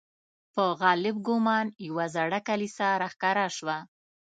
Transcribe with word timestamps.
په 0.53 0.63
غالب 0.81 1.15
ګومان 1.27 1.67
یوه 1.87 2.05
زړه 2.15 2.39
کلیسا 2.47 2.89
را 3.01 3.09
ښکاره 3.13 3.47
شوه. 3.57 3.77